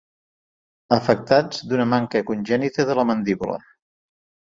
Afectats 0.97 1.61
d'una 1.73 1.87
manca 1.93 2.25
congènita 2.33 2.89
de 2.91 3.01
la 3.03 3.09
mandíbula. 3.15 3.63